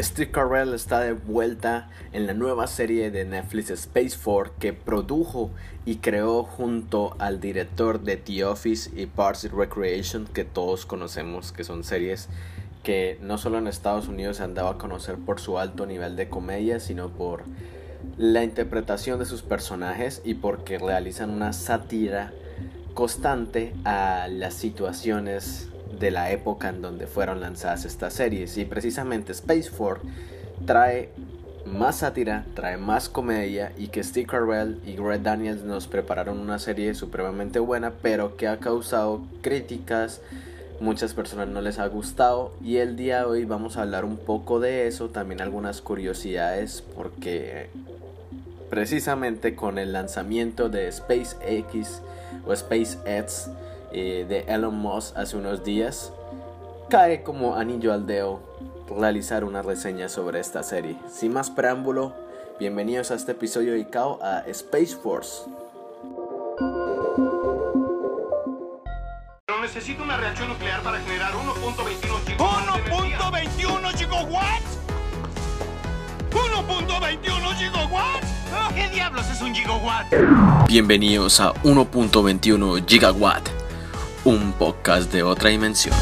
[0.00, 5.50] Steve Carell está de vuelta en la nueva serie de Netflix Space Force que produjo
[5.84, 11.50] y creó junto al director de The Office y Parks and Recreation que todos conocemos
[11.50, 12.28] que son series
[12.84, 16.14] que no solo en Estados Unidos se han dado a conocer por su alto nivel
[16.14, 17.42] de comedia sino por
[18.16, 22.32] la interpretación de sus personajes y porque realizan una sátira
[22.94, 25.68] constante a las situaciones
[25.98, 28.56] de la época en donde fueron lanzadas estas series.
[28.58, 30.06] Y precisamente Space Force
[30.66, 31.10] trae
[31.64, 36.58] más sátira, trae más comedia y que Steve Carell y Greg Daniels nos prepararon una
[36.58, 40.20] serie supremamente buena, pero que ha causado críticas.
[40.80, 44.16] Muchas personas no les ha gustado y el día de hoy vamos a hablar un
[44.16, 47.68] poco de eso, también algunas curiosidades porque
[48.70, 52.00] precisamente con el lanzamiento de SpaceX
[52.46, 53.50] o SpaceX
[53.92, 56.12] eh, de Elon Musk hace unos días,
[56.88, 58.40] cae como anillo al dedo
[58.88, 60.96] realizar una reseña sobre esta serie.
[61.10, 62.14] Sin más preámbulo,
[62.58, 65.42] bienvenidos a este episodio dedicado a Space Force.
[69.46, 72.78] Pero necesito una reacción nuclear para generar 1.21 gigawatts.
[73.10, 74.78] ¿1.21 gigawatts?
[76.30, 78.28] ¿1.21 gigawatts?
[78.74, 80.06] ¿Qué diablos es un gigawatt?
[80.68, 83.57] Bienvenidos a 1.21 Gigawatt
[84.24, 85.94] un podcast de otra dimensión.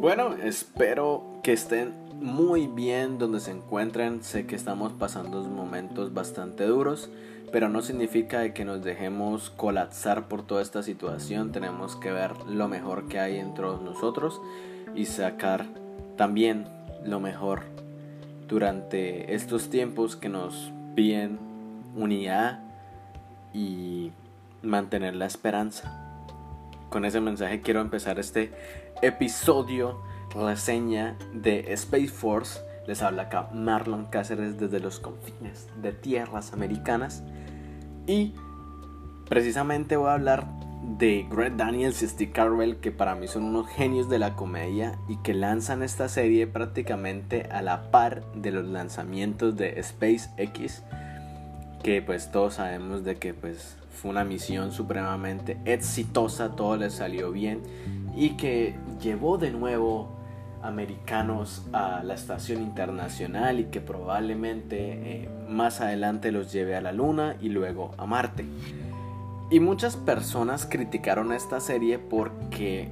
[0.00, 4.22] Bueno, espero que estén muy bien donde se encuentren.
[4.22, 7.10] Sé que estamos pasando momentos bastante duros,
[7.50, 11.52] pero no significa que nos dejemos colapsar por toda esta situación.
[11.52, 14.40] Tenemos que ver lo mejor que hay entre nosotros
[14.94, 15.66] y sacar
[16.16, 16.66] también
[17.04, 17.62] lo mejor
[18.48, 21.38] durante estos tiempos que nos piden
[21.96, 22.60] unidad
[23.52, 24.12] y
[24.62, 25.98] mantener la esperanza.
[26.90, 28.52] Con ese mensaje quiero empezar este
[29.00, 30.02] episodio
[30.34, 32.60] reseña de Space Force.
[32.86, 37.22] Les habla acá Marlon Cáceres desde los confines de tierras americanas.
[38.06, 38.34] Y
[39.28, 40.46] precisamente voy a hablar
[40.82, 44.98] de Greg Daniels y Steve Carell, que para mí son unos genios de la comedia
[45.08, 50.82] y que lanzan esta serie prácticamente a la par de los lanzamientos de SpaceX,
[51.82, 57.30] que pues todos sabemos de que pues fue una misión supremamente exitosa, todo les salió
[57.30, 57.62] bien
[58.16, 60.20] y que llevó de nuevo
[60.62, 66.92] americanos a la estación internacional y que probablemente eh, más adelante los lleve a la
[66.92, 68.44] luna y luego a Marte.
[69.52, 72.88] Y muchas personas criticaron esta serie porque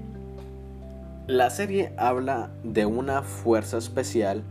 [1.26, 4.42] la serie habla de una fuerza especial,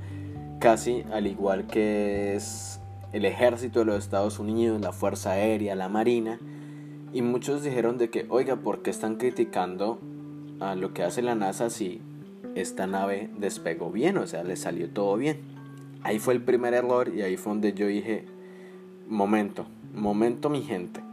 [0.59, 2.79] casi al igual que es
[3.13, 6.39] el ejército de los Estados Unidos, la Fuerza Aérea, la Marina.
[7.13, 9.99] Y muchos dijeron de que, oiga, ¿por qué están criticando
[10.59, 12.01] a lo que hace la NASA si
[12.55, 14.17] esta nave despegó bien?
[14.17, 15.41] O sea, le salió todo bien.
[16.01, 18.25] Ahí fue el primer error y ahí fue donde yo dije,
[19.07, 21.07] momento, momento mi gente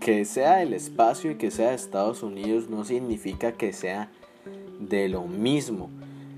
[0.00, 4.10] que sea el espacio y que sea Estados Unidos no significa que sea
[4.80, 5.90] de lo mismo.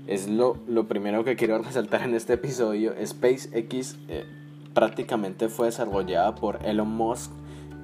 [0.05, 0.57] Es lo,
[0.87, 2.93] primero que quiero resaltar en este episodio.
[3.03, 4.25] SpaceX eh,
[4.73, 7.31] prácticamente fue desarrollada por Elon Musk,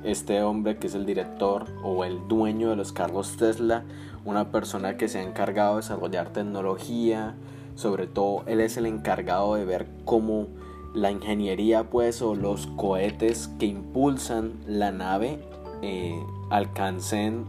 [0.03, 3.85] este hombre que es el director o el dueño de los carros Tesla,
[4.25, 7.35] una persona que se ha encargado de desarrollar tecnología,
[7.75, 10.47] sobre todo él es el encargado de ver cómo
[10.93, 15.39] la ingeniería pues o los cohetes que impulsan la nave
[15.81, 17.45] eh, alcancen,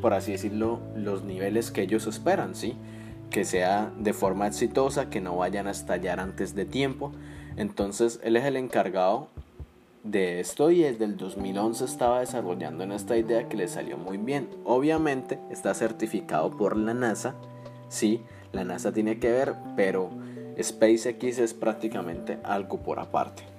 [0.00, 2.76] por así decirlo, los niveles que ellos esperan, ¿sí?
[3.30, 7.12] Que sea de forma exitosa, que no vayan a estallar antes de tiempo.
[7.56, 9.28] Entonces, él es el encargado
[10.04, 14.18] de esto y desde el 2011 estaba desarrollando en esta idea que le salió muy
[14.18, 14.48] bien.
[14.64, 17.34] Obviamente está certificado por la NASA,
[17.88, 20.10] sí, la NASA tiene que ver, pero
[20.62, 23.55] SpaceX es prácticamente algo por aparte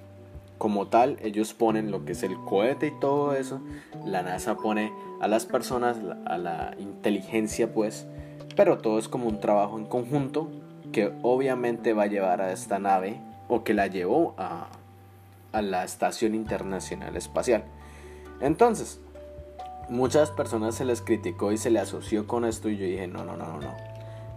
[0.58, 3.60] como tal, ellos ponen lo que es el cohete y todo eso.
[4.04, 5.96] La NASA pone a las personas,
[6.26, 8.06] a la inteligencia, pues.
[8.56, 10.50] Pero todo es como un trabajo en conjunto
[10.92, 14.68] que obviamente va a llevar a esta nave o que la llevó a,
[15.52, 17.64] la Estación Internacional Espacial.
[18.40, 19.00] Entonces,
[19.88, 23.24] muchas personas se les criticó y se le asoció con esto y yo dije, no,
[23.24, 23.74] no, no, no, no.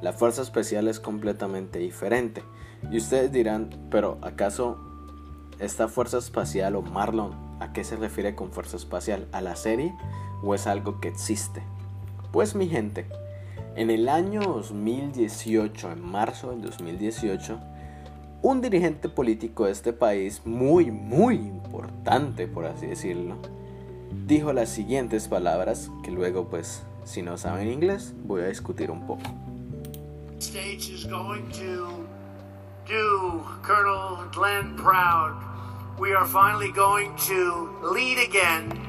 [0.02, 2.44] La Fuerza Especial es completamente diferente.
[2.90, 4.91] Y ustedes dirán, pero ¿acaso
[5.62, 9.28] esta fuerza espacial o Marlon, ¿a qué se refiere con fuerza espacial?
[9.32, 9.96] ¿A la serie
[10.44, 11.62] o es algo que existe?
[12.32, 13.06] Pues mi gente,
[13.76, 17.60] en el año 2018, en marzo del 2018,
[18.42, 23.36] un dirigente político de este país, muy, muy importante, por así decirlo,
[24.26, 29.06] dijo las siguientes palabras que luego, pues, si no saben inglés, voy a discutir un
[29.06, 29.30] poco.
[30.40, 32.04] States is going to
[32.88, 35.51] do Colonel Glenn proud.
[36.00, 38.88] We are finally going to lead again.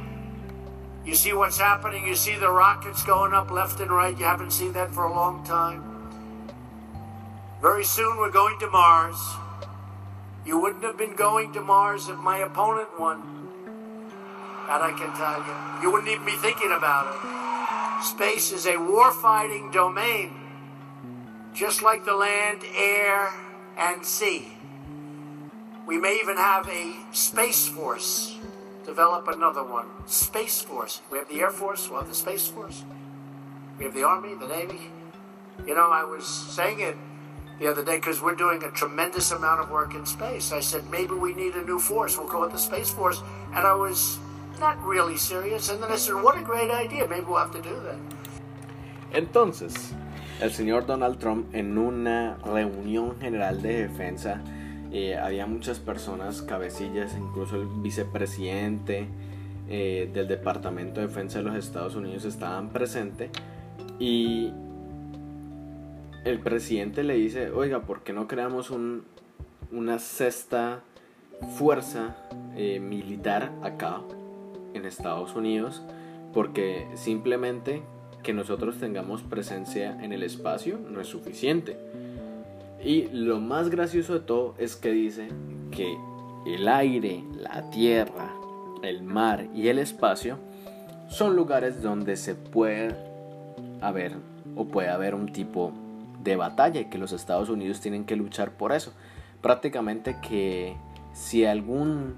[1.04, 2.06] You see what's happening?
[2.06, 4.16] You see the rockets going up left and right.
[4.16, 5.84] You haven't seen that for a long time.
[7.60, 9.16] Very soon we're going to Mars.
[10.44, 13.20] You wouldn't have been going to Mars if my opponent won.
[14.66, 15.82] That I can tell you.
[15.82, 18.04] You wouldn't even be thinking about it.
[18.04, 20.32] Space is a war-fighting domain,
[21.54, 23.32] just like the land, air,
[23.78, 24.51] and sea.
[25.86, 28.36] We may even have a space force.
[28.84, 29.86] Develop another one.
[30.06, 31.02] Space Force.
[31.10, 32.84] We have the Air Force, we'll have the Space Force.
[33.78, 34.90] We have the Army, the Navy.
[35.66, 36.96] You know, I was saying it
[37.60, 40.52] the other day because we're doing a tremendous amount of work in space.
[40.52, 42.18] I said, maybe we need a new force.
[42.18, 43.22] We'll call it the Space Force.
[43.54, 44.18] And I was
[44.58, 45.70] not really serious.
[45.70, 47.06] And then I said, what a great idea.
[47.06, 47.98] Maybe we'll have to do that.
[49.12, 49.92] Entonces,
[50.40, 54.40] el señor Donald Trump en una reunión general de defensa,
[54.92, 59.06] eh, había muchas personas, cabecillas, incluso el vicepresidente
[59.70, 63.30] eh, del Departamento de Defensa de los Estados Unidos estaban presentes
[63.98, 64.52] y
[66.24, 69.04] el presidente le dice, oiga, ¿por qué no creamos un,
[69.70, 70.82] una sexta
[71.56, 72.14] fuerza
[72.54, 74.02] eh, militar acá
[74.74, 75.82] en Estados Unidos?
[76.34, 77.82] Porque simplemente
[78.22, 81.78] que nosotros tengamos presencia en el espacio no es suficiente.
[82.84, 85.28] Y lo más gracioso de todo es que dice
[85.70, 85.96] que
[86.46, 88.32] el aire, la tierra,
[88.82, 90.38] el mar y el espacio
[91.08, 92.94] son lugares donde se puede
[93.80, 94.16] haber
[94.56, 95.72] o puede haber un tipo
[96.22, 98.92] de batalla y que los Estados Unidos tienen que luchar por eso.
[99.40, 100.76] Prácticamente que
[101.12, 102.14] si algún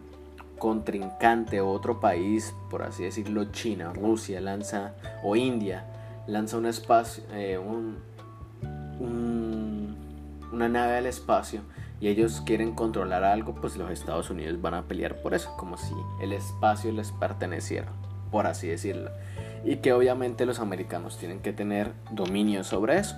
[0.59, 5.85] contrincante o otro país, por así decirlo, China, Rusia, lanza o India,
[6.27, 7.99] lanza un espacio, eh, un,
[9.01, 9.64] un,
[10.55, 11.63] una nave al espacio
[12.01, 15.77] y ellos quieren controlar algo, pues los Estados Unidos van a pelear por eso, como
[15.77, 17.89] si el espacio les perteneciera,
[18.31, 19.11] por así decirlo.
[19.65, 23.17] Y que obviamente los americanos tienen que tener dominio sobre eso.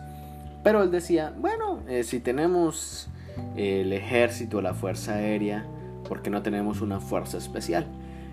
[0.62, 3.08] Pero él decía, bueno, eh, si tenemos
[3.56, 5.66] eh, el ejército, la fuerza aérea,
[6.08, 7.86] ¿por qué no tenemos una fuerza especial?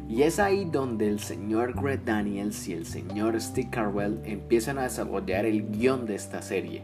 [0.10, 4.84] Y es ahí donde el señor Greg Daniels y el señor Steve Carwell empiezan a
[4.84, 6.84] desarrollar el guion de esta serie.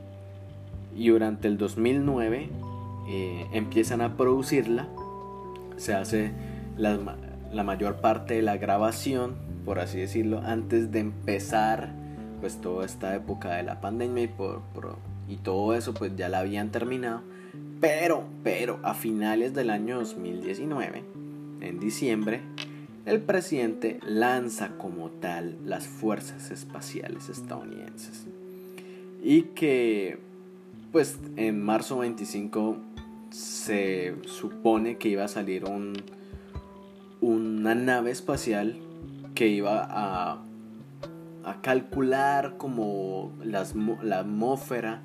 [0.99, 2.49] Y durante el 2009
[3.07, 4.89] eh, empiezan a producirla.
[5.77, 6.33] Se hace
[6.75, 6.99] la,
[7.53, 11.93] la, mayor parte de la grabación, por así decirlo, antes de empezar
[12.41, 14.61] pues toda esta época de la pandemia y por,
[15.29, 17.21] y todo eso pues ya la habían terminado.
[17.79, 21.03] Pero, pero a finales del año 2019,
[21.61, 22.41] en diciembre,
[23.05, 28.25] el presidente lanza como tal las fuerzas espaciales estadounidenses.
[29.23, 30.28] Y que
[30.91, 32.77] pues en marzo 25
[33.29, 35.93] se supone que iba a salir un,
[37.21, 38.77] una nave espacial
[39.35, 40.41] que iba a,
[41.43, 45.03] a calcular como las, la atmósfera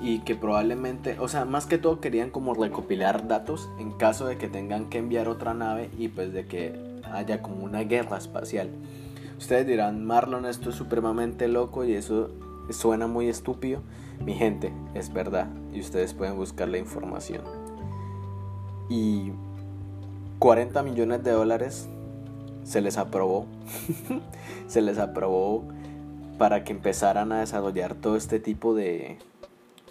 [0.00, 4.36] y que probablemente, o sea, más que todo querían como recopilar datos en caso de
[4.36, 6.78] que tengan que enviar otra nave y pues de que
[7.12, 8.70] haya como una guerra espacial.
[9.38, 12.30] Ustedes dirán, Marlon, esto es supremamente loco y eso
[12.70, 13.82] suena muy estúpido.
[14.24, 17.42] Mi gente, es verdad y ustedes pueden buscar la información.
[18.88, 19.32] Y
[20.38, 21.88] 40 millones de dólares
[22.64, 23.46] se les aprobó.
[24.66, 25.64] se les aprobó
[26.38, 29.18] para que empezaran a desarrollar todo este tipo de,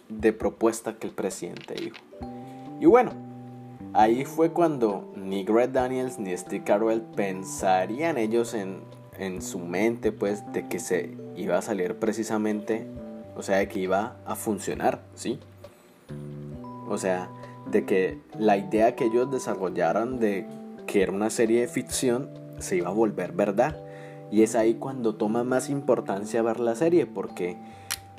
[0.10, 1.98] de propuesta que el presidente dijo.
[2.80, 3.12] Y bueno,
[3.94, 8.82] ahí fue cuando ni Greg Daniels ni Steve Carell pensarían ellos en,
[9.18, 12.88] en su mente pues de que se iba a salir precisamente,
[13.36, 15.40] o sea, de que iba a funcionar, ¿sí?
[16.88, 17.30] O sea,
[17.72, 20.46] de que la idea que ellos desarrollaron de
[20.86, 22.30] que era una serie de ficción
[22.60, 23.78] se iba a volver verdad.
[24.32, 27.58] Y es ahí cuando toma más importancia ver la serie, porque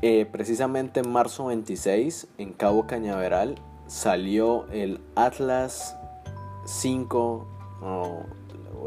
[0.03, 5.97] eh, precisamente en marzo 26, en Cabo Cañaveral, salió el Atlas
[6.65, 7.47] 5,
[7.83, 8.23] o,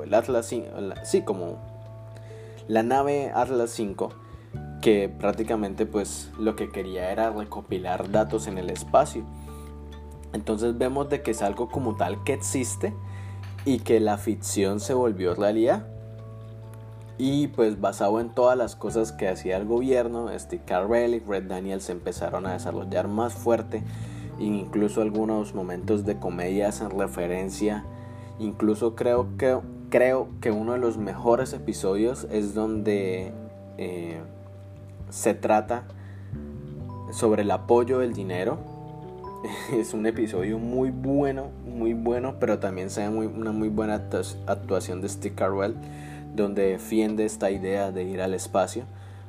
[0.03, 0.67] el Atlas 5,
[1.03, 1.57] sí, como
[2.69, 4.11] la nave Atlas 5,
[4.81, 9.23] que prácticamente pues lo que quería era recopilar datos en el espacio.
[10.31, 12.93] Entonces vemos de que es algo como tal que existe
[13.65, 15.87] y que la ficción se volvió realidad.
[17.17, 21.49] Y pues basado en todas las cosas que hacía el gobierno, Steve Carell y Red
[21.49, 23.83] Daniels empezaron a desarrollar más fuerte
[24.39, 27.83] incluso algunos momentos de comedia hacen referencia.
[28.39, 29.59] Incluso creo que,
[29.89, 33.31] creo que uno de los mejores episodios es donde
[33.77, 34.21] eh,
[35.09, 35.83] se trata
[37.11, 38.57] sobre el apoyo del dinero.
[39.73, 44.09] Es un episodio muy bueno, muy bueno, pero también se ve una muy buena
[44.47, 45.75] actuación de Steve Carwell,
[46.35, 48.83] donde defiende esta idea de ir al espacio.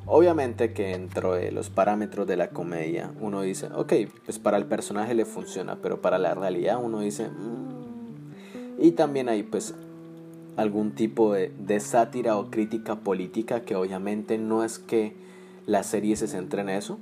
[0.07, 3.93] Obviamente que dentro de los parámetros de la comedia uno dice, ok,
[4.25, 8.83] pues para el personaje le funciona, pero para la realidad uno dice, mm".
[8.83, 9.75] y también hay pues
[10.61, 15.15] algún tipo de, sátira o crítica política que obviamente no es que
[15.67, 16.99] la serie se centre en eso,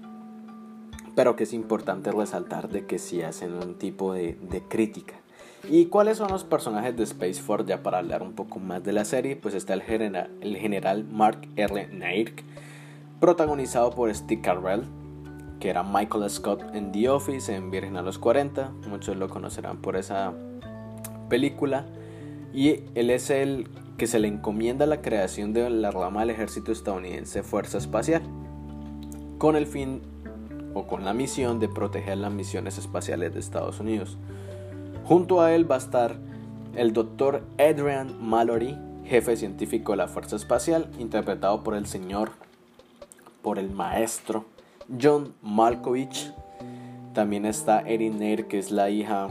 [1.16, 4.36] pero que es importante resaltar de que sí hacen un tipo de,
[4.68, 5.14] crítica.
[5.68, 7.66] ¿Y cuáles son los personajes de Space Force?
[7.66, 11.04] Ya para hablar un poco más de la serie, pues está el general, el general
[11.04, 11.88] Mark R.
[11.88, 12.44] Nairk,
[13.18, 14.84] protagonizado por Steve Carell,
[15.58, 19.78] que era Michael Scott en The Office, en Virgen a los 40, muchos lo conocerán
[19.78, 20.32] por esa
[21.28, 21.86] película,
[22.52, 26.72] y él es el que se le encomienda la creación de la rama del ejército
[26.72, 28.22] estadounidense Fuerza Espacial,
[29.38, 30.02] con el fin
[30.74, 34.18] o con la misión de proteger las misiones espaciales de Estados Unidos.
[35.04, 36.16] Junto a él va a estar
[36.76, 42.30] el doctor Adrian Mallory, jefe científico de la Fuerza Espacial, interpretado por el señor
[43.42, 44.44] por el maestro
[45.00, 46.32] John Malkovich.
[47.14, 49.28] También está Erin Nair, que es la hija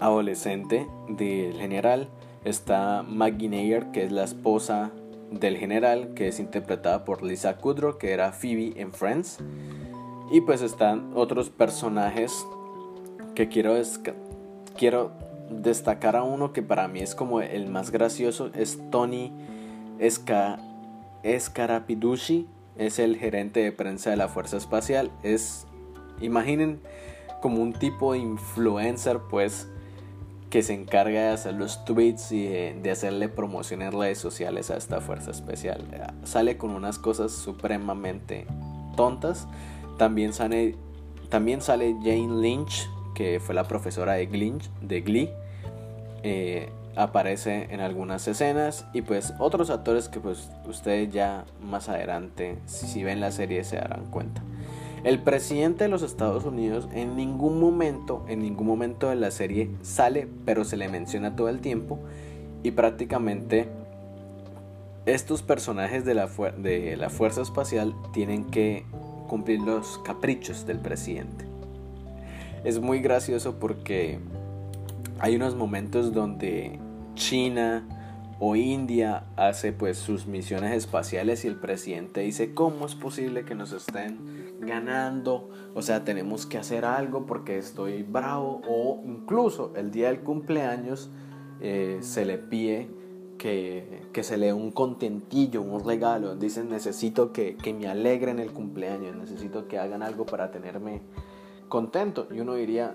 [0.00, 2.08] adolescente del general.
[2.48, 4.90] Está Maggie Nair, que es la esposa
[5.30, 9.38] del general, que es interpretada por Lisa Kudrow, que era Phoebe en Friends.
[10.30, 12.46] Y pues están otros personajes
[13.34, 13.74] que quiero,
[14.78, 15.12] quiero
[15.50, 19.30] destacar a uno que para mí es como el más gracioso, es Tony
[19.98, 20.58] Esca
[21.22, 22.46] Escarapiducci,
[22.78, 25.10] es el gerente de prensa de la Fuerza Espacial.
[25.22, 25.66] Es,
[26.22, 26.80] imaginen,
[27.42, 29.68] como un tipo de influencer, pues,
[30.50, 34.76] que se encarga de hacer los tweets y de, hacerle promoción en redes sociales a
[34.76, 35.84] esta Fuerza Especial.
[36.24, 38.46] Sale con unas cosas supremamente
[38.96, 39.46] tontas.
[39.98, 40.76] También sale,
[41.28, 45.30] también sale Jane Lynch, que fue la profesora de, Glinch, de Glee.
[46.22, 52.58] Eh, aparece en algunas escenas y pues otros actores que pues ustedes ya más adelante
[52.66, 54.42] si ven la serie se darán cuenta.
[55.04, 59.70] El presidente de los Estados Unidos en ningún momento, en ningún momento de la serie
[59.82, 61.98] sale, pero se le menciona todo el tiempo
[62.62, 63.68] y prácticamente
[65.06, 68.84] estos personajes de la, de la Fuerza Espacial tienen que
[69.28, 71.44] cumplir los caprichos del presidente.
[72.64, 74.18] Es muy gracioso porque
[75.20, 76.78] hay unos momentos donde
[77.14, 77.86] China
[78.40, 83.54] o India hace pues sus misiones espaciales y el presidente dice cómo es posible que
[83.54, 89.90] nos estén ganando o sea tenemos que hacer algo porque estoy bravo o incluso el
[89.90, 91.10] día del cumpleaños
[91.60, 92.88] eh, se le pide
[93.38, 96.34] que, se le dé un contentillo, un regalo.
[96.36, 101.00] Dicen, necesito que, que me alegren el cumpleaños, necesito que hagan algo para tenerme
[101.68, 102.28] contento.
[102.30, 102.92] Y uno diría,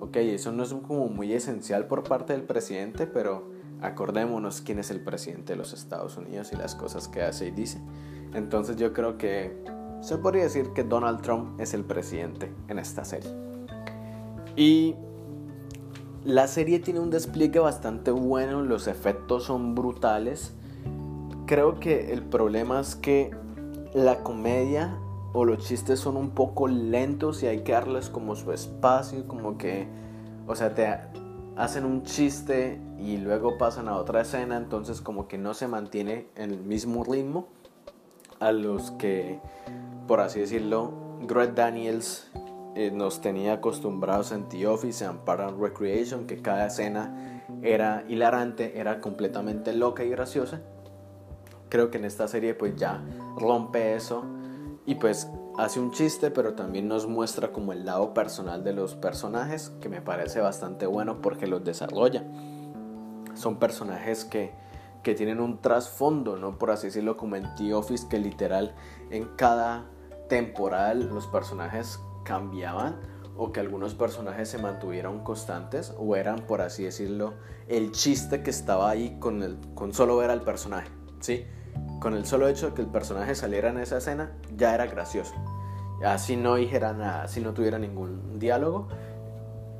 [0.00, 3.50] ok, eso no es como muy esencial por parte del presidente, pero
[3.80, 7.50] acordémonos quién es el presidente de los Estados Unidos y las cosas que hace y
[7.52, 7.80] dice.
[8.34, 9.56] Entonces yo creo que
[10.00, 13.30] se podría decir que Donald Trump es el presidente en esta serie.
[14.56, 14.96] Y
[16.24, 20.54] la serie tiene un despliegue bastante bueno, los efectos son brutales.
[21.46, 23.30] Creo que el problema es que
[23.94, 24.98] la comedia
[25.32, 29.58] o los chistes son un poco lentos y hay que darles como su espacio, como
[29.58, 29.88] que,
[30.46, 30.88] o sea, te
[31.56, 36.26] hacen un chiste y luego pasan a otra escena, entonces como que no se mantiene
[36.36, 37.46] en el mismo ritmo
[38.40, 39.40] a los que,
[40.08, 42.28] por así decirlo, Greg Daniels
[42.74, 48.80] eh, nos tenía acostumbrados en The Office, en Parent Recreation, que cada escena era hilarante,
[48.80, 50.62] era completamente loca y graciosa.
[51.68, 53.04] Creo que en esta serie pues ya
[53.36, 54.24] rompe eso
[54.86, 58.94] y pues hace un chiste, pero también nos muestra como el lado personal de los
[58.94, 62.24] personajes, que me parece bastante bueno porque los desarrolla.
[63.34, 64.52] Son personajes que,
[65.02, 66.58] que tienen un trasfondo, ¿no?
[66.58, 68.74] Por así decirlo, como en The Office, que literal
[69.10, 69.84] en cada
[70.28, 73.00] temporal los personajes cambiaban
[73.36, 77.34] o que algunos personajes se mantuvieron constantes o eran, por así decirlo,
[77.68, 80.88] el chiste que estaba ahí con, el, con solo ver al personaje,
[81.20, 81.46] ¿sí?
[82.00, 85.34] con el solo hecho de que el personaje saliera en esa escena, ya era gracioso.
[86.04, 88.88] Así no dijera nada, así no tuviera ningún diálogo,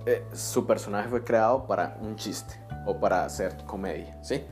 [0.07, 2.55] eh, su personaje fue creado para un chiste
[2.87, 4.45] o para hacer comedia, ¿sí?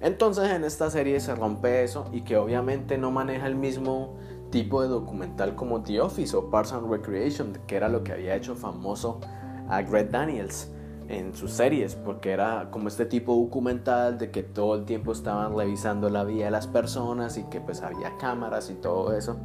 [0.00, 4.18] Entonces en esta serie se rompe eso y que obviamente no maneja el mismo
[4.50, 8.34] tipo de documental como The Office o Parks and Recreation, que era lo que había
[8.34, 9.20] hecho famoso
[9.68, 10.70] a Greg Daniels
[11.08, 15.56] en sus series, porque era como este tipo documental de que todo el tiempo estaban
[15.56, 19.36] revisando la vida de las personas y que pues había cámaras y todo eso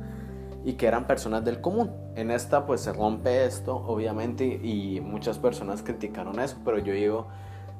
[0.64, 1.92] y que eran personas del común.
[2.16, 7.28] En esta pues se rompe esto, obviamente, y muchas personas criticaron eso, pero yo digo,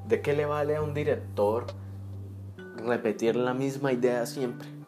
[0.08, 1.66] ¿de qué le vale a un director
[2.84, 4.81] repetir la misma idea siempre?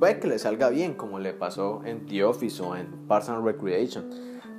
[0.00, 4.06] Puede que le salga bien, como le pasó en The Office o en Parks Recreation,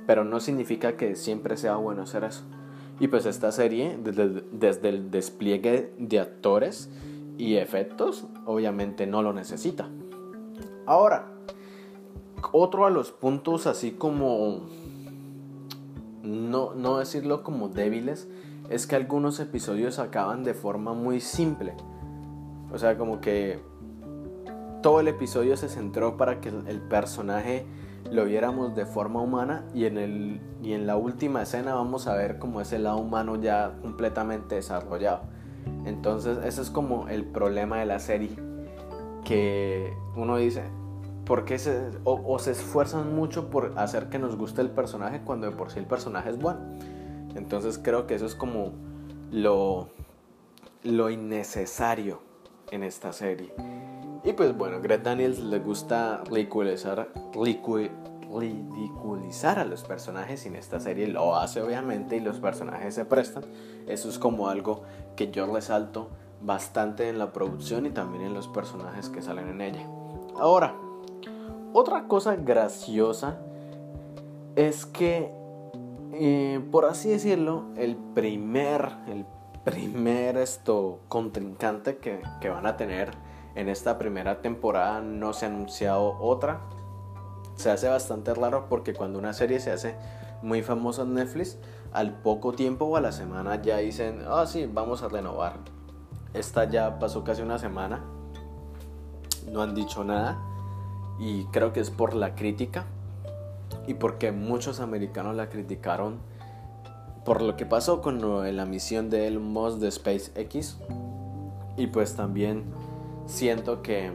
[0.06, 2.44] pero no significa que siempre sea bueno hacer eso.
[3.00, 6.90] Y pues esta serie, desde, desde el despliegue de actores
[7.38, 9.88] y efectos, obviamente no lo necesita.
[10.86, 11.32] Ahora,
[12.52, 14.68] otro a los puntos así como,
[16.22, 18.28] no, no decirlo como débiles,
[18.70, 21.74] es que algunos episodios acaban de forma muy simple.
[22.72, 23.71] O sea, como que
[24.82, 27.66] todo el episodio se centró para que el personaje
[28.10, 32.14] lo viéramos de forma humana y en, el, y en la última escena vamos a
[32.14, 35.22] ver como ese lado humano ya completamente desarrollado.
[35.86, 38.36] Entonces ese es como el problema de la serie,
[39.24, 40.64] que uno dice,
[41.24, 45.48] ¿por qué se, o, se esfuerzan mucho por hacer que nos guste el personaje cuando
[45.48, 46.60] de por sí el personaje es bueno?
[47.34, 48.72] Entonces creo que eso es como
[49.30, 49.88] lo,
[50.82, 52.20] lo innecesario
[52.70, 53.54] en esta serie.
[54.24, 60.78] Y pues bueno, Greg Daniels le gusta ridiculizar, ridiculizar a los personajes y en esta
[60.78, 63.42] serie lo hace obviamente y los personajes se prestan.
[63.88, 64.84] Eso es como algo
[65.16, 66.10] que yo resalto
[66.40, 69.84] bastante en la producción y también en los personajes que salen en ella.
[70.38, 70.76] Ahora,
[71.72, 73.38] otra cosa graciosa
[74.54, 75.32] es que,
[76.12, 79.26] eh, por así decirlo, el primer, el
[79.64, 83.10] primer esto contrincante que, que van a tener
[83.54, 86.60] en esta primera temporada no se ha anunciado otra.
[87.56, 89.94] Se hace bastante raro porque cuando una serie se hace
[90.42, 91.58] muy famosa en Netflix,
[91.92, 95.54] al poco tiempo o a la semana ya dicen, ah, sí, vamos a renovar.
[96.34, 98.02] Esta ya pasó casi una semana,
[99.50, 100.38] no han dicho nada
[101.18, 102.86] y creo que es por la crítica
[103.86, 106.18] y porque muchos americanos la criticaron
[107.24, 110.78] por lo que pasó con la misión de Elon Musk de SpaceX
[111.76, 112.64] y pues también
[113.32, 114.12] siento que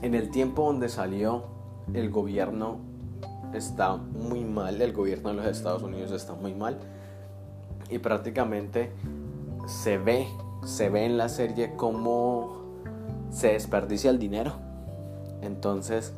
[0.00, 1.44] en el tiempo donde salió
[1.92, 2.78] el gobierno
[3.52, 6.78] está muy mal, el gobierno de los Estados Unidos está muy mal
[7.90, 8.90] y prácticamente
[9.66, 10.26] se ve,
[10.64, 12.60] se ve en la serie cómo
[13.30, 14.54] se desperdicia el dinero.
[15.42, 16.14] Entonces,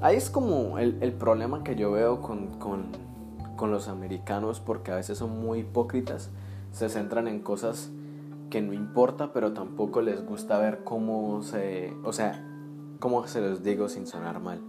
[0.00, 5.18] ahí es como el, problema que yo veo con, con los americanos porque a veces
[5.18, 6.30] son muy hipócritas,
[6.72, 7.90] se centran en cosas
[8.54, 12.40] que no importa, pero tampoco les gusta ver cómo se, o sea,
[13.00, 14.60] cómo se los digo sin sonar mal.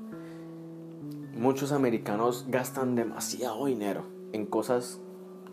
[1.35, 4.01] Muchos americanos gastan demasiado dinero
[4.33, 4.99] en cosas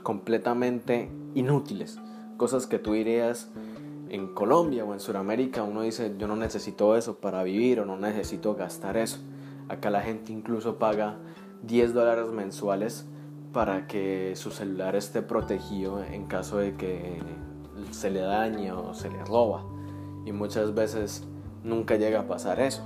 [0.03, 1.99] completamente inútiles,
[2.39, 3.51] cosas que tú dirías
[4.09, 7.99] en Colombia o en Sudamérica, uno dice, yo no necesito eso para vivir o no
[7.99, 9.19] necesito gastar eso.
[9.69, 11.19] Acá la gente incluso paga
[11.65, 13.05] 10 dólares mensuales
[13.53, 17.21] para que su celular esté protegido en caso de que
[17.91, 19.65] se le daña o se le roba.
[20.25, 21.25] Y muchas veces
[21.65, 22.83] nunca llega a pasar eso.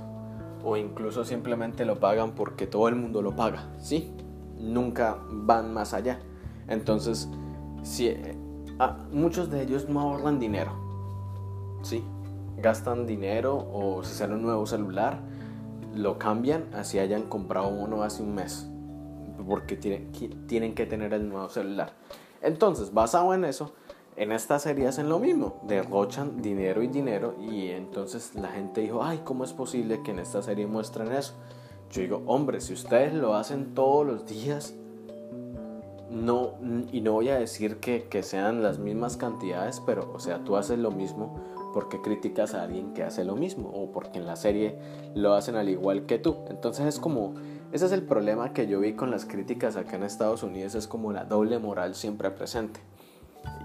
[0.63, 3.69] O incluso simplemente lo pagan porque todo el mundo lo paga.
[3.79, 4.11] Sí,
[4.59, 6.19] nunca van más allá.
[6.67, 7.29] Entonces,
[7.83, 8.37] si, eh,
[8.79, 10.71] ah, muchos de ellos no ahorran dinero.
[11.83, 12.03] Sí,
[12.57, 15.19] gastan dinero o si sale un nuevo celular,
[15.95, 18.69] lo cambian así hayan comprado uno hace un mes.
[19.47, 21.93] Porque tienen que tener el nuevo celular.
[22.41, 23.73] Entonces, basado en eso,
[24.17, 29.03] en esta serie hacen lo mismo, derrochan dinero y dinero y entonces la gente dijo,
[29.03, 31.35] ay, ¿cómo es posible que en esta serie muestren eso?
[31.91, 34.73] Yo digo, hombre, si ustedes lo hacen todos los días,
[36.09, 36.55] no,
[36.91, 40.57] y no voy a decir que, que sean las mismas cantidades, pero, o sea, tú
[40.57, 41.39] haces lo mismo
[41.73, 44.79] porque criticas a alguien que hace lo mismo o porque en la serie
[45.13, 46.37] lo hacen al igual que tú.
[46.49, 47.35] Entonces es como,
[47.71, 50.87] ese es el problema que yo vi con las críticas acá en Estados Unidos, es
[50.87, 52.79] como la doble moral siempre presente.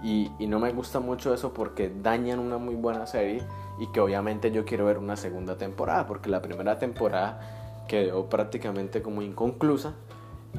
[0.03, 3.41] Y, no me gusta mucho eso porque dañan una muy buena serie
[3.79, 9.01] y que obviamente yo quiero ver una segunda temporada porque la primera temporada quedó prácticamente
[9.01, 9.93] como inconclusa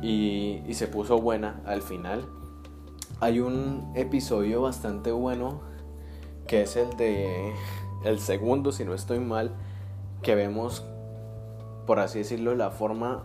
[0.02, 2.24] y, se puso buena al final.
[3.20, 5.60] Hay un episodio bastante bueno
[6.46, 7.52] que es el de
[8.04, 9.52] el segundo, si no estoy mal,
[10.22, 10.84] que vemos,
[11.86, 13.24] por así decirlo, la forma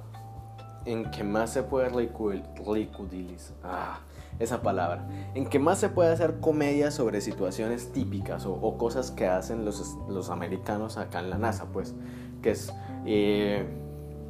[0.89, 3.55] en que más se puede ridiculizar.
[3.63, 3.99] Ah,
[4.39, 9.27] esa palabra, en que más se puede hacer comedia sobre situaciones típicas o, cosas que
[9.27, 11.93] hacen los, los, americanos acá en la NASA, pues,
[12.41, 12.73] que es,
[13.05, 13.67] eh,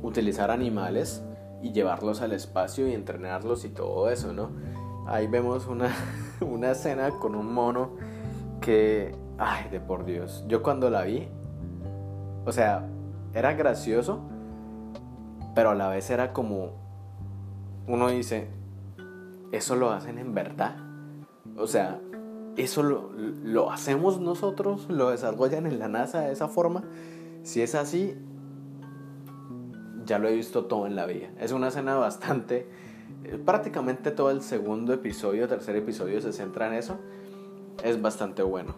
[0.02, 1.24] utilizar animales
[1.62, 4.50] y llevarlos al espacio y entrenarlos y todo eso, ¿no?
[5.06, 5.94] Ahí vemos una,
[6.42, 7.92] una escena con un mono
[8.62, 11.28] que, ay, de por Dios, yo cuando la vi,
[12.46, 12.88] o sea,
[13.36, 14.22] era gracioso,
[15.56, 16.74] pero a la vez era como,
[17.88, 18.48] uno dice,
[19.52, 20.78] ¿eso lo hacen en verdad?
[21.58, 22.00] O sea,
[22.56, 24.88] ¿eso lo, hacemos nosotros?
[24.90, 26.84] ¿Lo desarrollan en la NASA de esa forma?
[27.44, 28.16] Si es así,
[30.06, 31.30] ya lo he visto todo en la vida.
[31.40, 32.68] Es una escena bastante...
[33.24, 36.98] eh, Prácticamente todo el segundo episodio, tercer episodio se centra en eso.
[37.84, 38.76] Es bastante bueno.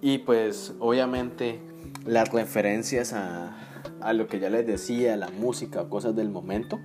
[0.00, 1.60] Y pues obviamente
[2.04, 3.56] las referencias a,
[4.00, 6.78] a lo que ya les decía, la música, cosas del momento,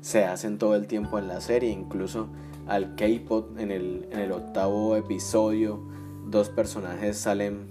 [0.00, 1.70] se hacen todo el tiempo en la serie.
[1.70, 2.28] Incluso
[2.66, 5.80] al K-pop en el, en el octavo episodio,
[6.26, 7.68] dos personajes salen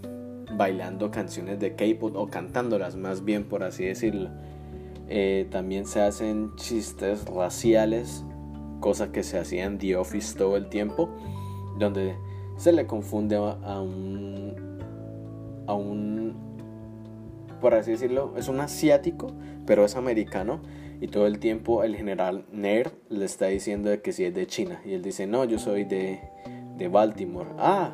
[0.57, 4.29] bailando canciones de K-pop o cantándolas más bien por así decirlo.
[5.10, 8.25] Eh, también se hacen chistes raciales,
[8.79, 11.10] cosa que se hacía en The Office todo el tiempo,
[11.79, 12.15] donde
[12.57, 14.53] se le confunde a un,
[15.67, 16.36] a un,
[17.62, 19.34] por así decirlo, es un asiático,
[19.65, 20.62] pero es americano,
[21.00, 24.48] y todo el tiempo el general Nerd le está diciendo de que si es de
[24.48, 26.20] China, y él dice, no, yo soy de,
[26.78, 27.50] de Baltimore.
[27.58, 27.93] Ah,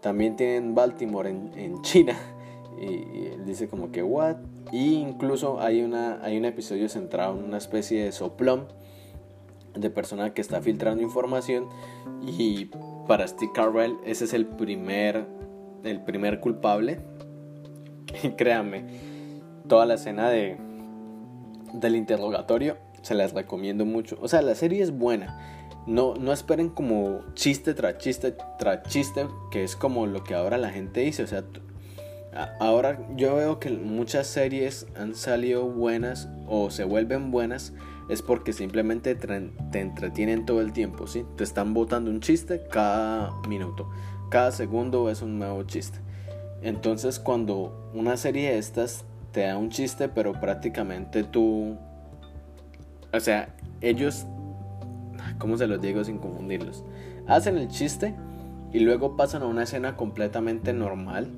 [0.00, 2.16] también tienen Baltimore en, en China.
[2.80, 4.38] Y, y, él dice como que, what?
[4.72, 8.66] Y incluso hay, una, hay un episodio centrado en una especie de soplón
[9.74, 11.68] de persona que está filtrando información.
[12.26, 12.70] Y
[13.06, 15.26] para Steve Carell ese es el primer,
[15.84, 17.00] el primer culpable.
[18.36, 18.84] Créanme,
[19.68, 20.56] toda la escena de,
[21.72, 24.16] del interrogatorio se las recomiendo mucho.
[24.20, 25.38] O sea, la serie es buena.
[25.86, 30.56] No, no esperen como chiste tras chiste tras chiste, que es como lo que ahora
[30.56, 31.24] la gente dice.
[31.24, 31.44] O sea,
[32.60, 37.72] ahora yo veo que muchas series han salido buenas o se vuelven buenas
[38.08, 41.24] es porque simplemente te entretienen todo el tiempo, ¿sí?
[41.36, 43.88] Te están botando un chiste cada minuto.
[44.30, 45.98] Cada segundo es un nuevo chiste.
[46.62, 51.76] Entonces cuando una serie de estas te da un chiste, pero prácticamente tú...
[53.12, 54.26] O sea, ellos...
[55.38, 56.84] ¿Cómo se los digo sin confundirlos?
[57.26, 58.14] Hacen el chiste
[58.72, 61.30] y luego pasan a una escena completamente normal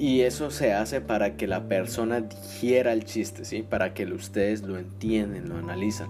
[0.00, 3.62] y eso se hace para que la persona digiera el chiste, ¿sí?
[3.62, 6.08] Para que ustedes lo entienden, lo analizan.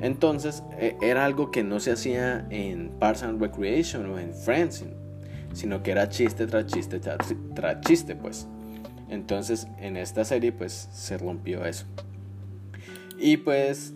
[0.00, 0.62] Entonces,
[1.00, 4.84] era algo que no se hacía en Parks and Recreation o en Friends,
[5.52, 8.46] sino que era chiste tras chiste tras, chiste, pues.
[9.08, 11.84] Entonces, en esta serie, pues, se rompió eso.
[13.18, 13.92] Y pues,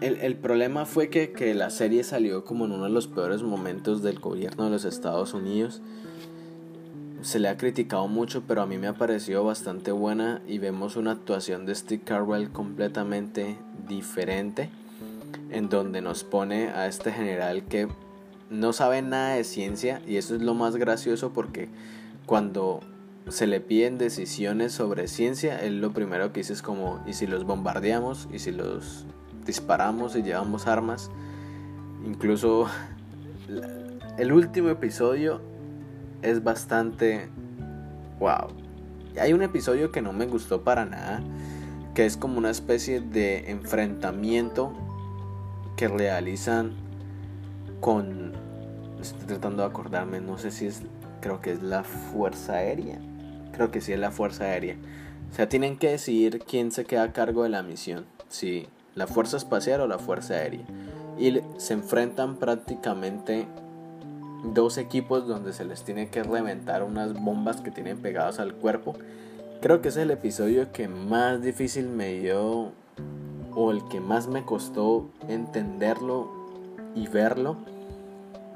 [0.00, 3.42] el, el problema fue que, que la serie salió como en uno de los peores
[3.42, 5.82] momentos del gobierno de los Estados Unidos
[7.24, 10.96] se le ha criticado mucho, pero a mí me ha parecido bastante buena y vemos
[10.96, 13.56] una actuación de Steve Carwell completamente
[13.88, 14.68] diferente,
[15.50, 17.88] en donde nos pone a este general que
[18.50, 21.68] no sabe nada de ciencia y eso es lo más gracioso porque
[22.26, 22.80] cuando
[23.28, 27.26] se le piden decisiones sobre ciencia, él lo primero que dice es como, ¿y si
[27.26, 28.28] los bombardeamos?
[28.32, 29.06] ¿Y si los
[29.46, 31.10] disparamos y llevamos armas?
[32.04, 32.66] Incluso
[34.18, 35.40] el último episodio
[36.22, 37.28] es bastante
[38.18, 38.48] wow.
[39.20, 41.22] Hay un episodio que no me gustó para nada,
[41.94, 44.72] que es como una especie de enfrentamiento
[45.76, 46.83] que realizan
[47.84, 48.32] con
[48.98, 50.80] estoy tratando de acordarme, no sé si es
[51.20, 52.98] creo que es la Fuerza Aérea.
[53.52, 54.78] Creo que sí es la Fuerza Aérea.
[55.30, 59.06] O sea, tienen que decidir quién se queda a cargo de la misión, si la
[59.06, 60.64] Fuerza Espacial o la Fuerza Aérea.
[61.18, 63.46] Y se enfrentan prácticamente
[64.54, 68.94] dos equipos donde se les tiene que reventar unas bombas que tienen pegadas al cuerpo.
[69.60, 72.72] Creo que es el episodio que más difícil me dio
[73.54, 76.44] o el que más me costó entenderlo
[76.94, 77.73] y verlo.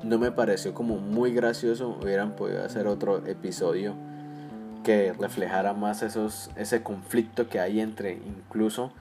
[0.02, 1.98] No me pareció como muy gracioso.
[2.00, 3.94] Hubieran podido hacer otro episodio
[4.84, 8.92] que reflejara más esos, ese conflicto que hay entre incluso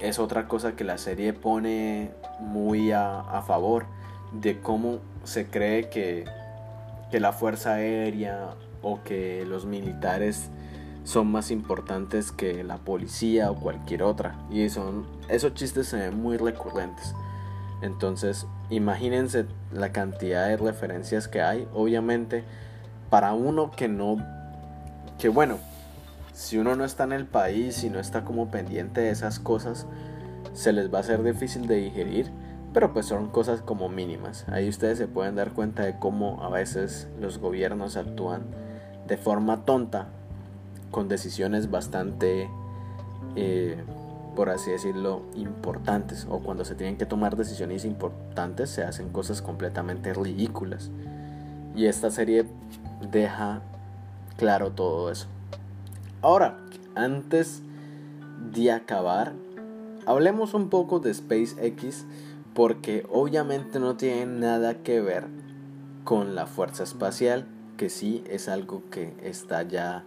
[0.00, 3.86] es otra cosa que la serie pone muy a, a favor
[4.32, 6.24] de cómo se cree que,
[7.10, 10.50] que la fuerza aérea o que los militares
[11.04, 14.36] son más importantes que la policía o cualquier otra.
[14.50, 17.14] Y son, esos chistes se ven muy recurrentes.
[17.82, 21.68] Entonces, imagínense la cantidad de referencias que hay.
[21.72, 22.44] Obviamente,
[23.08, 24.16] para uno que no,
[25.18, 25.58] que bueno,
[26.32, 29.86] si uno no está en el país y no está como pendiente de esas cosas,
[30.52, 32.30] se les va a ser difícil de digerir
[32.72, 34.46] pero pues son cosas como mínimas.
[34.48, 38.42] Ahí ustedes se pueden dar cuenta de cómo a veces los gobiernos actúan
[39.06, 40.08] de forma tonta
[40.90, 42.48] con decisiones bastante
[43.36, 43.82] eh,
[44.34, 49.42] por así decirlo, importantes o cuando se tienen que tomar decisiones importantes se hacen cosas
[49.42, 50.90] completamente ridículas.
[51.74, 52.46] Y esta serie
[53.10, 53.62] deja
[54.36, 55.26] claro todo eso.
[56.22, 56.58] Ahora,
[56.94, 57.62] antes
[58.52, 59.32] de acabar,
[60.06, 62.04] hablemos un poco de SpaceX
[62.54, 65.26] porque obviamente no tiene nada que ver
[66.04, 70.04] con la fuerza espacial, que sí es algo que está ya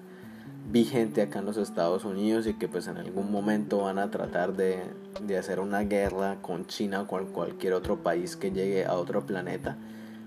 [0.72, 4.56] vigente acá en los Estados Unidos y que pues en algún momento van a tratar
[4.56, 4.84] de,
[5.38, 9.78] hacer una guerra con China o con cualquier otro país que llegue a otro planeta.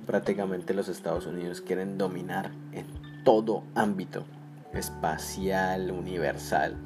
[0.06, 2.86] Prácticamente los Estados Unidos quieren dominar en
[3.24, 4.24] todo ámbito
[4.72, 6.76] espacial, universal.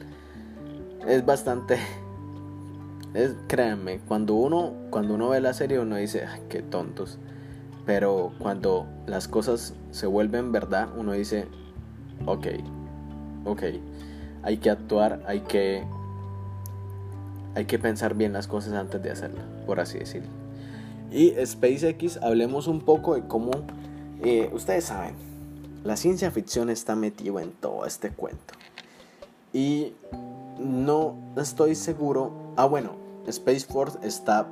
[1.06, 1.78] Es bastante
[3.14, 7.18] es créanme, cuando uno cuando uno ve la serie uno dice, qué tontos.
[7.84, 11.48] Pero cuando las cosas se vuelven verdad, uno dice,
[12.26, 12.46] ok,
[13.44, 13.62] ok,
[14.42, 15.84] hay que actuar, hay que,
[17.54, 20.30] hay que pensar bien las cosas antes de hacerlo, por así decirlo.
[21.10, 23.50] Y SpaceX, hablemos un poco de cómo,
[24.22, 25.14] eh, ustedes saben,
[25.84, 28.54] la ciencia ficción está metida en todo este cuento.
[29.52, 29.94] Y
[30.58, 32.92] no estoy seguro, ah bueno,
[33.26, 34.46] Space Force está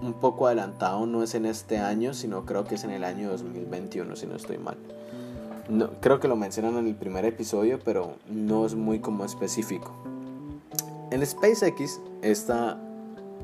[0.00, 3.30] un poco adelantado, no es en este año, sino creo que es en el año
[3.30, 4.76] 2021, si no estoy mal.
[5.68, 9.92] No, creo que lo mencionan en el primer episodio, pero no es muy como específico.
[11.10, 12.78] En SpaceX, esta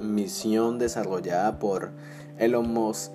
[0.01, 1.91] misión desarrollada por
[2.39, 3.13] Elon Musk,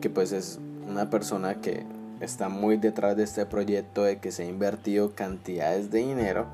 [0.00, 1.84] que pues es una persona que
[2.20, 6.46] está muy detrás de este proyecto, de que se ha invertido cantidades de dinero,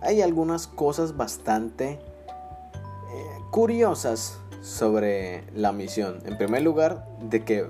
[0.00, 1.98] hay algunas cosas bastante eh,
[3.50, 6.20] curiosas sobre la misión.
[6.24, 7.66] En primer lugar, de que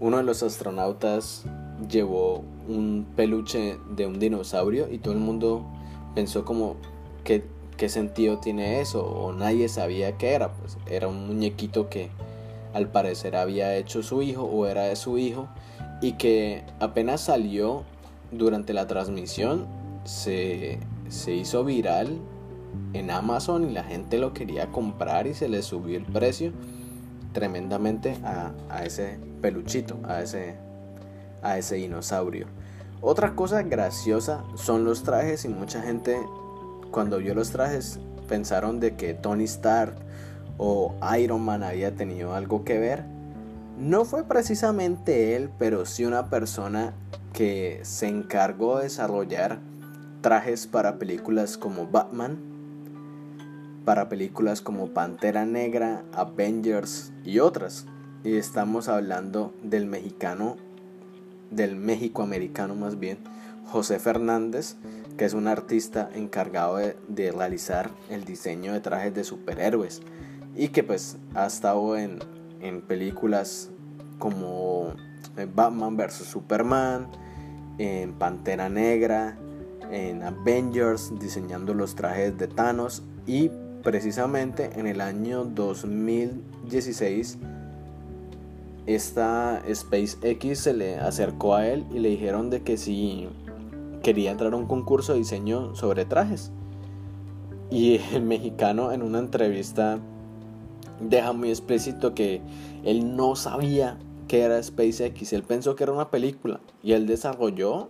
[0.00, 1.44] uno de los astronautas
[1.88, 5.64] llevó un peluche de un dinosaurio y todo el mundo
[6.14, 6.76] pensó como
[7.24, 7.44] que
[7.76, 12.10] qué sentido tiene eso o nadie sabía qué era pues era un muñequito que
[12.72, 15.48] al parecer había hecho su hijo o era de su hijo
[16.00, 17.82] y que apenas salió
[18.30, 19.66] durante la transmisión
[20.04, 22.18] se, se hizo viral
[22.92, 26.52] en Amazon y la gente lo quería comprar y se le subió el precio
[27.32, 30.56] tremendamente a, a ese peluchito, a ese,
[31.44, 32.46] a ese dinosaurio.
[33.00, 36.18] Otra cosa graciosa son los trajes y mucha gente
[36.90, 39.94] cuando vio los trajes pensaron de que Tony Stark
[40.56, 43.04] o Iron Man había tenido algo que ver.
[43.78, 46.94] No fue precisamente él, pero sí una persona
[47.32, 49.58] que se encargó de desarrollar
[50.20, 52.38] trajes para películas como Batman,
[53.84, 57.86] para películas como Pantera Negra, Avengers y otras.
[58.22, 60.56] Y estamos hablando del mexicano
[61.54, 63.18] del México americano más bien,
[63.66, 64.76] José Fernández,
[65.16, 70.02] que es un artista encargado de, realizar el diseño de trajes de superhéroes
[70.56, 72.18] y que pues ha estado en,
[72.60, 73.70] en películas
[74.18, 74.94] como
[75.36, 76.24] eh, Batman vs.
[76.24, 77.08] Superman,
[77.78, 79.36] en Pantera Negra,
[79.90, 83.50] en Avengers diseñando los trajes de Thanos y
[83.82, 87.38] precisamente en el año 2016
[88.86, 93.28] esta SpaceX se le acercó a él y le dijeron de que si
[94.02, 96.52] quería entrar a un concurso de diseño sobre trajes.
[97.70, 99.98] Y el mexicano en una entrevista
[101.00, 102.42] deja muy explícito que
[102.84, 107.88] él no sabía que era SpaceX, él pensó que era una película y él desarrolló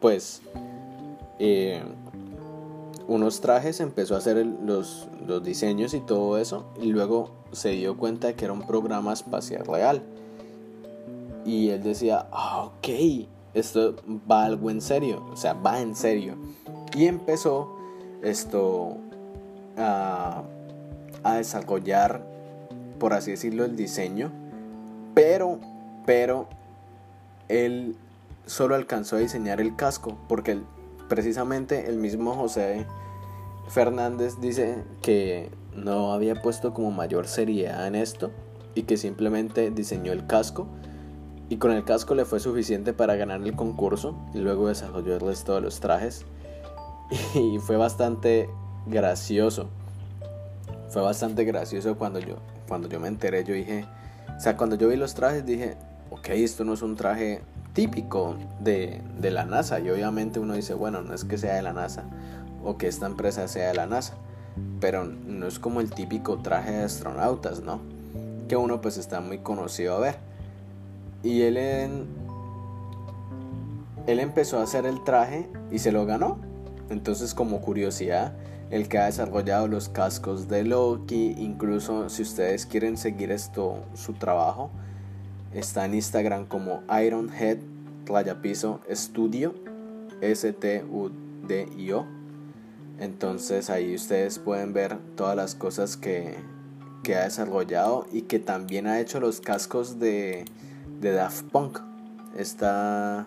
[0.00, 0.42] pues
[1.38, 1.82] eh,
[3.06, 7.96] unos trajes, empezó a hacer los, los diseños y todo eso y luego se dio
[7.96, 10.02] cuenta de que era un programa espacial real
[11.46, 12.88] y él decía, ah, ok,
[13.54, 13.94] esto
[14.30, 16.34] va algo en serio, o sea, va en serio.
[16.94, 17.78] Y empezó
[18.22, 18.96] esto
[19.78, 20.42] a,
[21.22, 22.26] a desarrollar,
[22.98, 24.32] por así decirlo, el diseño.
[25.14, 25.60] Pero,
[26.04, 26.48] pero,
[27.48, 27.96] él
[28.44, 30.58] solo alcanzó a diseñar el casco, porque
[31.08, 32.84] precisamente el mismo José
[33.68, 38.32] Fernández dice que no había puesto como mayor seriedad en esto
[38.74, 40.66] y que simplemente diseñó el casco
[41.48, 45.20] y con el casco le fue suficiente para ganar el concurso y luego desarrolló el
[45.20, 46.24] resto de los trajes.
[47.34, 48.50] Y fue bastante
[48.86, 49.68] gracioso.
[50.88, 52.36] Fue bastante gracioso cuando yo
[52.68, 53.86] cuando yo me enteré yo dije
[54.36, 55.76] o sea cuando yo vi los trajes dije
[56.10, 57.42] ok esto no es un traje
[57.74, 59.78] típico de, de la NASA.
[59.78, 62.04] Y obviamente uno dice bueno no es que sea de la NASA
[62.64, 64.14] o que esta empresa sea de la NASA
[64.80, 67.80] pero no es como el típico traje de astronautas no
[68.48, 70.35] que uno pues está muy conocido a ver
[71.26, 71.56] y él,
[74.06, 76.38] él empezó a hacer el traje y se lo ganó.
[76.88, 78.36] Entonces como curiosidad,
[78.70, 81.34] el que ha desarrollado los cascos de Loki.
[81.36, 84.70] Incluso si ustedes quieren seguir esto, su trabajo,
[85.52, 87.58] está en Instagram como Ironhead
[88.04, 89.52] Raya Piso Studio,
[90.20, 92.06] S-T-U-D-I-O.
[93.00, 96.36] Entonces ahí ustedes pueden ver todas las cosas que,
[97.02, 100.44] que ha desarrollado y que también ha hecho los cascos de,
[101.00, 101.80] de Daft Punk.
[102.36, 103.26] Esta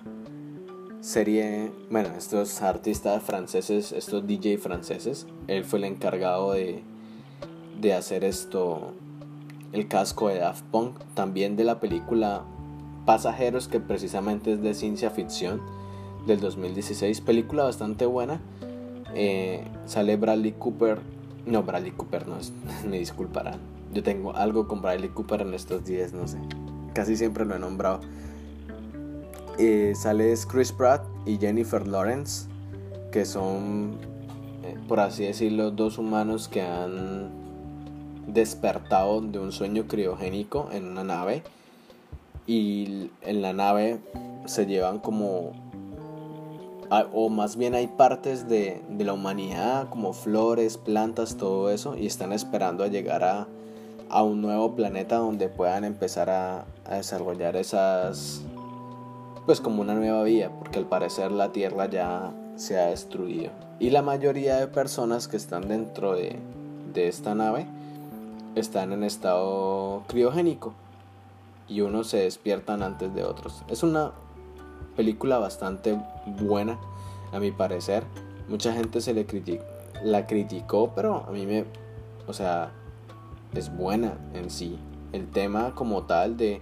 [1.01, 6.83] serie, bueno, estos artistas franceses, estos DJ franceses, él fue el encargado de,
[7.79, 8.93] de hacer esto,
[9.71, 12.43] el casco de Daft Punk, también de la película
[13.05, 15.61] Pasajeros, que precisamente es de ciencia ficción
[16.27, 18.41] del 2016, película bastante buena.
[19.15, 20.99] Eh, sale Bradley Cooper,
[21.45, 22.53] no, Bradley Cooper no es,
[22.87, 23.59] me disculparán.
[23.93, 26.37] Yo tengo algo con Bradley Cooper en estos días, no sé.
[26.93, 28.01] Casi siempre lo he nombrado.
[29.57, 32.47] Eh, sale Chris Pratt y Jennifer Lawrence,
[33.11, 33.97] que son,
[34.63, 37.29] eh, por así decirlo, dos humanos que han
[38.27, 41.43] despertado de un sueño criogénico en una nave.
[42.47, 43.99] Y en la nave
[44.45, 45.51] se llevan como
[47.13, 52.07] o más bien hay partes de, de, la humanidad como flores, plantas, todo eso, y
[52.07, 53.47] están esperando a llegar a,
[54.09, 58.41] a un nuevo planeta donde puedan empezar a, a, desarrollar esas,
[59.45, 63.51] pues como una nueva vida, porque al parecer la Tierra ya se ha destruido.
[63.79, 66.37] Y la mayoría de personas que están dentro de,
[66.93, 67.67] de esta nave
[68.55, 70.73] están en estado criogénico
[71.67, 73.63] y unos se despiertan antes de otros.
[73.69, 74.11] Es una
[74.95, 76.77] película bastante buena,
[77.31, 78.03] a mi parecer.
[78.47, 79.25] Mucha gente se le
[80.03, 81.65] la criticó, pero a mí me,
[82.27, 82.71] o sea,
[83.53, 84.77] es buena en sí.
[85.13, 86.61] El tema como tal de,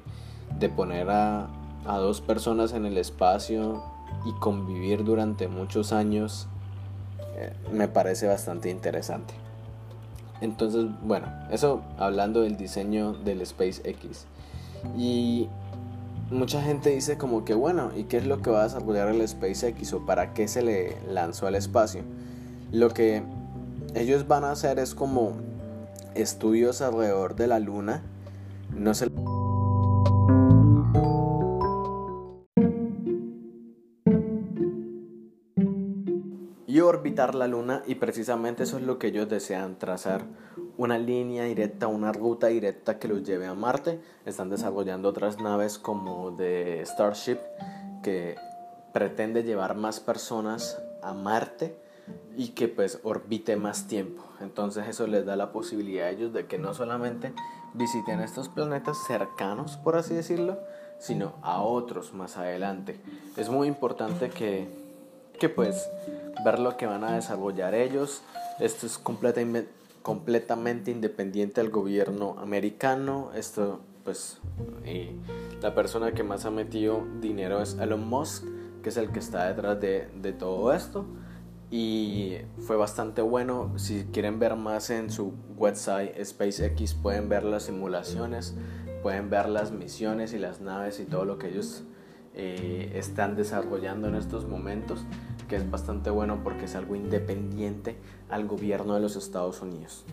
[0.59, 1.47] de poner a,
[1.85, 3.83] a dos personas en el espacio
[4.25, 6.47] y convivir durante muchos años
[7.37, 9.33] eh, me parece bastante interesante.
[10.41, 14.25] Entonces, bueno, eso hablando del diseño del SpaceX.
[14.97, 15.47] Y
[16.31, 19.27] mucha gente dice como que bueno, ¿y qué es lo que va a desarrollar el
[19.27, 22.01] SpaceX o para qué se le lanzó al espacio?
[22.71, 23.23] Lo que
[23.95, 25.33] ellos van a hacer es como
[26.15, 28.01] estudios alrededor de la luna.
[28.75, 29.09] No se
[37.25, 40.23] la luna y precisamente eso es lo que ellos desean trazar
[40.77, 43.99] una línea directa, una ruta directa que los lleve a Marte.
[44.25, 47.39] Están desarrollando otras naves como de Starship
[48.03, 48.35] que
[48.93, 51.75] pretende llevar más personas a Marte
[52.37, 54.23] y que pues orbite más tiempo.
[54.39, 57.33] Entonces eso les da la posibilidad a ellos de que no solamente
[57.73, 60.59] visiten estos planetas cercanos, por así decirlo,
[60.99, 62.99] sino a otros más adelante.
[63.35, 64.67] Es muy importante que,
[65.39, 65.89] que pues
[66.43, 68.21] ver lo que van a desarrollar ellos.
[68.59, 73.31] Esto es completamente completamente independiente al gobierno americano.
[73.35, 74.39] Esto, pues,
[75.61, 78.45] la persona que más ha metido dinero es Elon Musk,
[78.81, 81.05] que es el que está detrás de, de todo esto.
[81.69, 83.77] Y fue bastante bueno.
[83.77, 88.55] Si quieren ver más en su website SpaceX, pueden ver las simulaciones,
[89.03, 91.83] pueden ver las misiones y las naves y todo lo que ellos
[92.33, 95.03] eh, están desarrollando en estos momentos
[95.47, 97.97] que es bastante bueno porque es algo independiente
[98.29, 100.05] al gobierno de los Estados Unidos.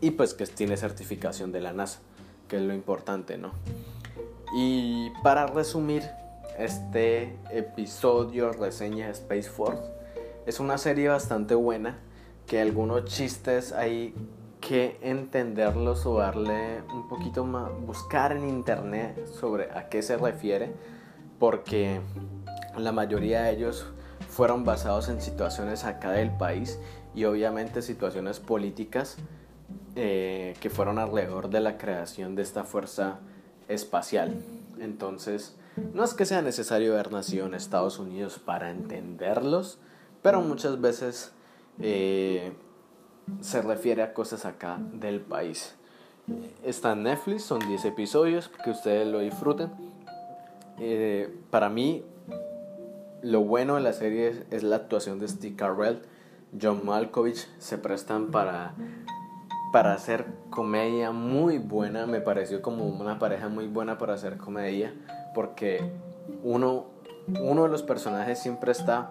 [0.00, 2.00] Y pues que tiene certificación de la NASA,
[2.48, 3.52] que es lo importante, ¿no?
[4.54, 6.02] Y para resumir,
[6.58, 9.82] este episodio reseña Space Force
[10.46, 11.98] es una serie bastante buena,
[12.46, 14.14] que algunos chistes hay
[14.60, 20.72] que entenderlos o darle un poquito más, buscar en internet sobre a qué se refiere,
[21.38, 22.00] porque
[22.78, 23.92] la mayoría de ellos
[24.36, 26.78] fueron basados en situaciones acá del país
[27.14, 29.16] y obviamente situaciones políticas
[29.94, 33.18] eh, que fueron alrededor de la creación de esta fuerza
[33.66, 34.34] espacial.
[34.78, 35.56] Entonces,
[35.94, 39.78] no es que sea necesario haber nacido en Estados Unidos para entenderlos,
[40.20, 41.32] pero muchas veces
[41.80, 42.52] eh,
[43.40, 45.76] se refiere a cosas acá del país.
[46.62, 49.72] Está en Netflix, son 10 episodios, que ustedes lo disfruten.
[50.78, 52.04] Eh, para mí,
[53.26, 56.00] lo bueno de la serie es, la actuación de Steve Carell,
[56.60, 58.74] John Malkovich, se prestan para,
[59.72, 64.94] para hacer comedia muy buena, me pareció como una pareja muy buena para hacer comedia,
[65.34, 65.90] porque
[66.44, 66.86] uno,
[67.40, 69.10] uno de los personajes siempre está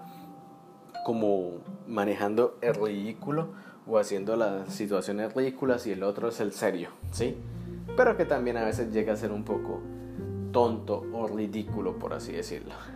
[1.05, 3.49] como manejando el ridículo
[3.85, 7.35] o haciendo las situaciones ridículas y el otro es el serio, ¿sí?
[7.97, 9.81] Pero que también a veces llega a ser un poco
[10.53, 12.94] tonto o ridículo, por así decirlo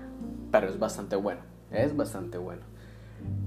[0.51, 1.41] pero es bastante bueno,
[1.71, 2.61] es bastante bueno.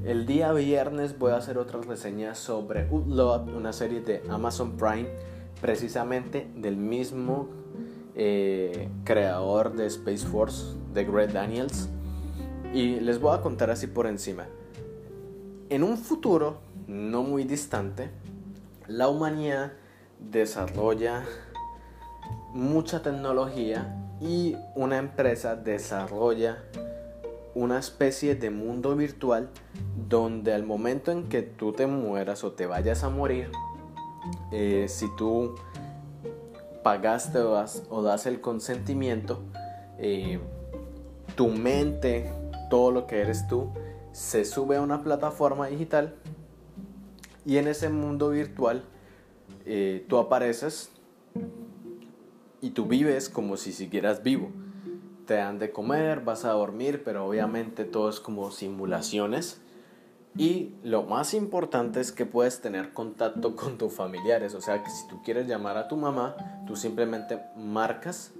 [0.04, 5.08] El día viernes voy a hacer otra reseña sobre Outlaw, una serie de Amazon Prime,
[5.60, 7.48] precisamente del mismo
[8.14, 11.88] eh, creador de Space Force, de Greg Daniels.
[12.74, 14.46] Y les voy a contar así por encima.
[15.70, 18.10] En un futuro no muy distante,
[18.88, 19.72] la humanidad
[20.18, 21.24] desarrolla
[22.52, 26.58] mucha tecnología y una empresa desarrolla
[27.54, 29.50] una especie de mundo virtual
[30.08, 33.50] donde al momento en que tú te mueras o te vayas a morir,
[34.50, 35.54] eh, si tú
[36.82, 39.42] pagaste o das, el consentimiento,
[39.98, 40.40] eh,
[41.36, 42.32] tu mente,
[42.70, 43.70] todo lo que eres tú,
[44.12, 46.14] se sube a una plataforma digital
[47.44, 48.84] y en ese mundo virtual
[49.64, 50.90] eh, tú apareces
[52.60, 54.50] y tú vives como si siguieras vivo.
[55.26, 59.60] Te dan de comer, vas a dormir, pero obviamente todo es como simulaciones.
[60.36, 64.54] Y lo más importante es que puedes tener contacto con tus familiares.
[64.54, 68.32] O sea que si tú quieres llamar a tu mamá, tú simplemente marcas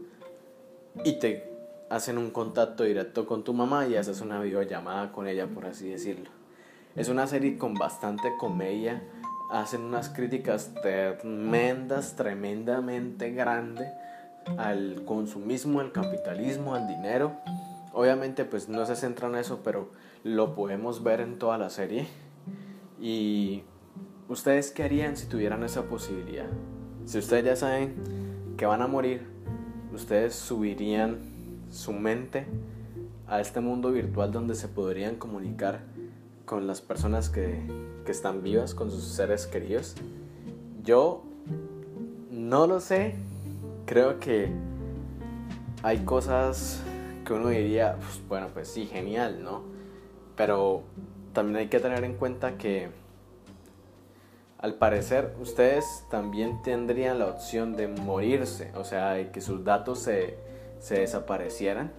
[1.05, 1.51] y te
[1.91, 5.89] hacen un contacto directo con tu mamá y haces una videollamada con ella, por así
[5.89, 6.30] decirlo.
[6.97, 9.03] Es una serie con bastante comedia.
[9.51, 13.89] Hacen unas críticas tremendas, tremendamente grandes
[14.57, 17.32] al consumismo, al capitalismo, al dinero.
[17.93, 19.88] Obviamente pues no se centra en eso, pero
[20.24, 22.07] lo podemos ver en toda la serie.
[23.01, 23.62] Y
[24.28, 26.47] ustedes qué harían si tuvieran esa posibilidad?
[27.05, 27.95] Si ustedes ya saben
[28.57, 29.26] que van a morir,
[29.93, 31.18] ustedes subirían
[31.70, 32.47] su mente
[33.26, 35.80] a este mundo virtual donde se podrían comunicar
[36.45, 37.62] con las personas que,
[38.05, 39.95] que están vivas, con sus seres queridos.
[40.84, 41.24] Yo
[42.30, 43.14] no lo sé,
[43.87, 44.51] creo que
[45.83, 46.83] hay cosas
[47.24, 49.62] que uno diría, pues, bueno, pues sí, genial, ¿no?
[50.37, 50.83] Pero
[51.33, 52.91] también hay que tener en cuenta que
[54.59, 59.99] al parecer ustedes también tendrían la opción de morirse, o sea, de que sus datos
[59.99, 60.39] se,
[60.78, 61.93] se desaparecieran,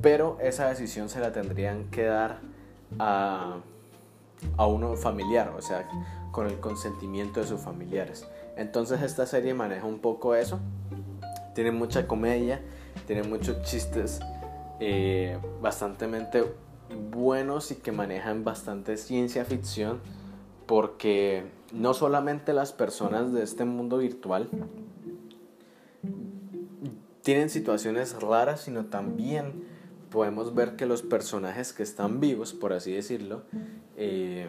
[0.00, 2.40] pero esa decisión se la tendrían que dar
[2.98, 3.58] a,
[4.56, 5.86] a uno familiar, o sea,
[6.30, 8.26] con el consentimiento de sus familiares.
[8.56, 10.60] Entonces esta serie maneja un poco eso,
[11.58, 12.60] tiene mucha comedia,
[13.08, 14.20] tiene muchos chistes
[14.78, 16.06] eh, bastante
[17.10, 19.98] buenos y que manejan bastante ciencia ficción
[20.66, 24.48] porque no solamente las personas de este mundo virtual
[27.22, 29.64] tienen situaciones raras, sino también
[30.12, 33.42] podemos ver que los personajes que están vivos, por así decirlo,
[33.96, 34.46] eh,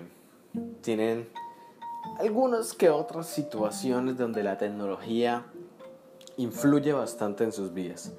[0.82, 1.28] tienen
[2.20, 5.46] algunas que otras situaciones donde la tecnología
[6.40, 8.14] influye bastante en sus vidas.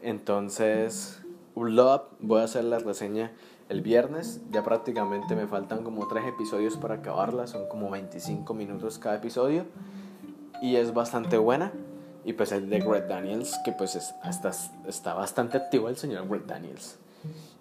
[0.00, 1.20] Entonces,
[1.56, 3.32] Love, voy a hacer la reseña
[3.68, 4.40] el viernes.
[4.52, 7.48] Ya prácticamente me faltan como tres episodios para acabarla.
[7.48, 9.66] Son como 25 minutos cada episodio.
[10.62, 11.72] Y es bastante buena.
[12.24, 14.52] Y pues el de Greg Daniels, que pues hasta,
[14.86, 16.98] está bastante activo el señor Greg Daniels.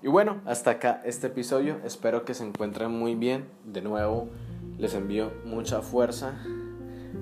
[0.03, 1.77] Y bueno, hasta acá este episodio.
[1.83, 3.45] Espero que se encuentren muy bien.
[3.65, 4.27] De nuevo,
[4.77, 6.35] les envío mucha fuerza.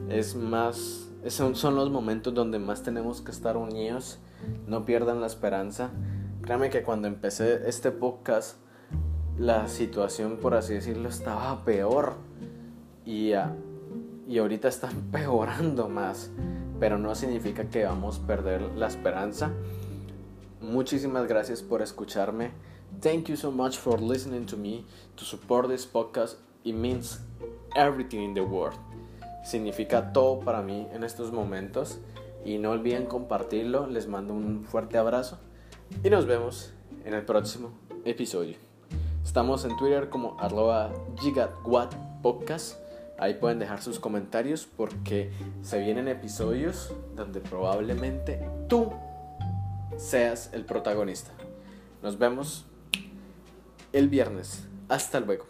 [0.10, 4.20] Es más, esos son los momentos donde más tenemos que estar unidos.
[4.68, 5.90] No pierdan la esperanza.
[6.44, 8.58] Créame que cuando empecé este podcast,
[9.36, 12.18] la situación, por así decirlo, estaba peor.
[13.06, 13.32] Y,
[14.28, 16.30] y ahorita está empeorando más.
[16.80, 19.52] Pero no significa que vamos a perder la esperanza.
[20.62, 22.52] Muchísimas gracias por escucharme.
[23.02, 26.36] Thank you so much for listening to me, to support this podcast.
[26.64, 27.20] It means
[27.76, 28.78] everything in the world.
[29.46, 32.00] Significa todo para mí en estos momentos.
[32.44, 33.88] Y no olviden compartirlo.
[33.88, 35.40] Les mando un fuerte abrazo.
[36.04, 36.74] Y nos vemos
[37.06, 37.72] en el próximo
[38.06, 38.58] episodio.
[39.24, 42.80] Estamos en Twitter como arroba gigatwattpodcast.
[43.18, 45.32] Ahí pueden dejar sus comentarios porque
[45.62, 48.92] se vienen episodios donde probablemente tú
[49.96, 51.32] seas el protagonista.
[52.02, 52.66] Nos vemos
[53.94, 54.68] el viernes.
[54.90, 55.46] Hasta luego.